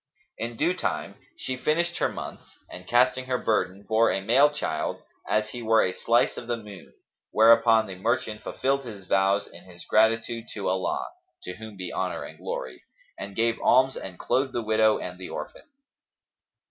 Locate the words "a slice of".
5.83-6.47